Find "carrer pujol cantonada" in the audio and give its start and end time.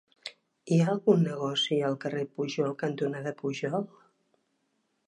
2.07-3.37